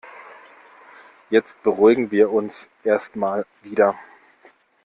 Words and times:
Jetzt 1.29 1.61
beruhigen 1.61 2.09
wir 2.09 2.31
uns 2.31 2.69
erst 2.83 3.15
mal 3.15 3.45
wieder. 3.61 3.93